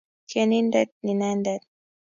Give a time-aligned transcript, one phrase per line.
[0.29, 1.63] Tienindet inenedet